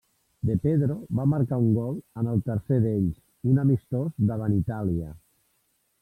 [0.49, 3.19] De Pedro va marcar un gol en el tercer d'ells,
[3.51, 5.11] un amistós davant Itàlia.